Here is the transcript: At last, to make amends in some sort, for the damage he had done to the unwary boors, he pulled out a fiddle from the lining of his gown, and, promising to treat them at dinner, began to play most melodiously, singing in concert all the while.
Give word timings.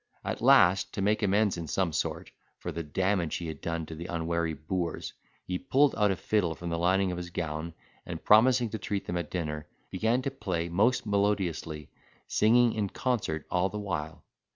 At 0.25 0.41
last, 0.41 0.95
to 0.95 1.01
make 1.03 1.21
amends 1.21 1.57
in 1.57 1.67
some 1.67 1.93
sort, 1.93 2.31
for 2.57 2.71
the 2.71 2.81
damage 2.81 3.35
he 3.35 3.45
had 3.45 3.61
done 3.61 3.85
to 3.85 3.93
the 3.93 4.07
unwary 4.07 4.55
boors, 4.55 5.13
he 5.45 5.59
pulled 5.59 5.93
out 5.95 6.09
a 6.09 6.15
fiddle 6.15 6.55
from 6.55 6.71
the 6.71 6.79
lining 6.79 7.11
of 7.11 7.19
his 7.19 7.29
gown, 7.29 7.75
and, 8.03 8.23
promising 8.25 8.71
to 8.71 8.79
treat 8.79 9.05
them 9.05 9.15
at 9.17 9.29
dinner, 9.29 9.67
began 9.91 10.23
to 10.23 10.31
play 10.31 10.69
most 10.69 11.05
melodiously, 11.05 11.91
singing 12.27 12.73
in 12.73 12.89
concert 12.89 13.45
all 13.51 13.69
the 13.69 13.77
while. 13.77 14.23